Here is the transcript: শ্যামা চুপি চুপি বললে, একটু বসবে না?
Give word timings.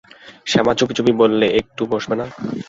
শ্যামা 0.47 0.73
চুপি 0.77 0.93
চুপি 0.97 1.13
বললে, 1.21 1.45
একটু 1.59 1.81
বসবে 1.91 2.15
না? 2.19 2.25